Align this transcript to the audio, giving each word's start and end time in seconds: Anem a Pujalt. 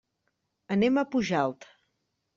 Anem 0.77 0.97
a 1.01 1.05
Pujalt. 1.13 1.71